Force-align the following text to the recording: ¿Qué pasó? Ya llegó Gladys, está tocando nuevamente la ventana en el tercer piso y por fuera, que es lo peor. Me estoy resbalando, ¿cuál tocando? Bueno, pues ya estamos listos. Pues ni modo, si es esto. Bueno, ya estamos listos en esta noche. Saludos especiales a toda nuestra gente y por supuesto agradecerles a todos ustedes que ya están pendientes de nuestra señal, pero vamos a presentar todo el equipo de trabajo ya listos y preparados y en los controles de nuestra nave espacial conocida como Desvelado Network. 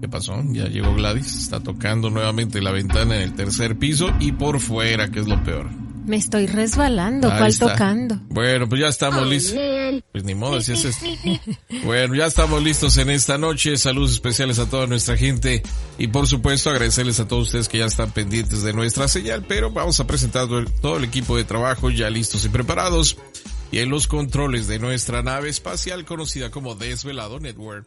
¿Qué 0.00 0.08
pasó? 0.08 0.42
Ya 0.46 0.66
llegó 0.66 0.94
Gladys, 0.94 1.34
está 1.34 1.60
tocando 1.60 2.08
nuevamente 2.08 2.62
la 2.62 2.70
ventana 2.70 3.16
en 3.16 3.22
el 3.22 3.34
tercer 3.34 3.78
piso 3.78 4.10
y 4.18 4.32
por 4.32 4.58
fuera, 4.60 5.10
que 5.10 5.20
es 5.20 5.28
lo 5.28 5.42
peor. 5.44 5.70
Me 6.06 6.16
estoy 6.16 6.46
resbalando, 6.46 7.28
¿cuál 7.28 7.56
tocando? 7.58 8.18
Bueno, 8.30 8.66
pues 8.68 8.80
ya 8.80 8.88
estamos 8.88 9.26
listos. 9.28 9.60
Pues 10.10 10.24
ni 10.24 10.34
modo, 10.34 10.60
si 10.62 10.72
es 10.72 10.84
esto. 10.86 11.06
Bueno, 11.84 12.14
ya 12.14 12.26
estamos 12.26 12.62
listos 12.62 12.96
en 12.96 13.10
esta 13.10 13.36
noche. 13.36 13.76
Saludos 13.76 14.12
especiales 14.12 14.58
a 14.58 14.68
toda 14.68 14.86
nuestra 14.86 15.18
gente 15.18 15.62
y 15.98 16.08
por 16.08 16.26
supuesto 16.26 16.70
agradecerles 16.70 17.20
a 17.20 17.28
todos 17.28 17.48
ustedes 17.48 17.68
que 17.68 17.78
ya 17.78 17.84
están 17.84 18.10
pendientes 18.10 18.62
de 18.62 18.72
nuestra 18.72 19.06
señal, 19.06 19.44
pero 19.46 19.70
vamos 19.70 20.00
a 20.00 20.06
presentar 20.06 20.48
todo 20.80 20.96
el 20.96 21.04
equipo 21.04 21.36
de 21.36 21.44
trabajo 21.44 21.90
ya 21.90 22.08
listos 22.08 22.44
y 22.46 22.48
preparados 22.48 23.18
y 23.70 23.78
en 23.78 23.90
los 23.90 24.08
controles 24.08 24.66
de 24.66 24.78
nuestra 24.78 25.22
nave 25.22 25.50
espacial 25.50 26.06
conocida 26.06 26.50
como 26.50 26.74
Desvelado 26.74 27.38
Network. 27.38 27.86